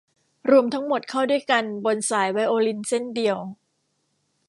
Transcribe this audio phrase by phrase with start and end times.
[0.49, 3.37] รวมทั้งหมดเข้าด้วยกันบนสายไวโอลินเส้นเดียว